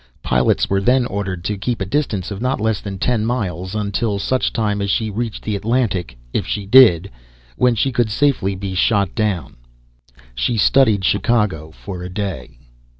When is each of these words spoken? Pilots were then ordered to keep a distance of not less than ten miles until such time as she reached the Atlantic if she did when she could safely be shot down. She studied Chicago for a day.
Pilots 0.23 0.67
were 0.67 0.81
then 0.81 1.05
ordered 1.05 1.43
to 1.43 1.59
keep 1.59 1.79
a 1.79 1.85
distance 1.85 2.31
of 2.31 2.41
not 2.41 2.59
less 2.59 2.81
than 2.81 2.97
ten 2.97 3.23
miles 3.23 3.75
until 3.75 4.17
such 4.17 4.51
time 4.51 4.81
as 4.81 4.89
she 4.89 5.11
reached 5.11 5.43
the 5.43 5.55
Atlantic 5.55 6.17
if 6.33 6.47
she 6.47 6.65
did 6.65 7.11
when 7.55 7.75
she 7.75 7.91
could 7.91 8.09
safely 8.09 8.55
be 8.55 8.73
shot 8.73 9.13
down. 9.13 9.57
She 10.33 10.57
studied 10.57 11.05
Chicago 11.05 11.69
for 11.69 12.01
a 12.01 12.09
day. 12.09 12.57